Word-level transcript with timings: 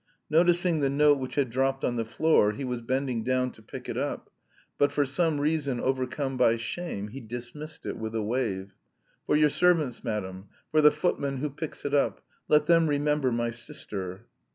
Noticing 0.31 0.79
the 0.79 0.89
note 0.89 1.19
which 1.19 1.35
had 1.35 1.51
dropped 1.51 1.85
on 1.85 1.95
the 1.95 2.03
floor, 2.03 2.53
he 2.53 2.63
was 2.63 2.81
bending 2.81 3.23
down 3.23 3.51
to 3.51 3.61
pick 3.61 3.87
it 3.87 3.97
up, 3.97 4.31
but 4.79 4.91
for 4.91 5.05
some 5.05 5.39
reason 5.39 5.79
overcome 5.79 6.37
by 6.37 6.55
shame, 6.55 7.09
he 7.09 7.21
dismissed 7.21 7.85
it 7.85 7.97
with 7.99 8.15
a 8.15 8.23
wave. 8.23 8.73
"For 9.27 9.35
your 9.35 9.51
servants, 9.51 10.03
madam; 10.03 10.47
for 10.71 10.81
the 10.81 10.89
footman 10.89 11.37
who 11.37 11.51
picks 11.51 11.85
it 11.85 11.93
up. 11.93 12.25
Let 12.47 12.65
them 12.65 12.87
remember 12.87 13.31
my 13.31 13.51
sister!" 13.51 14.25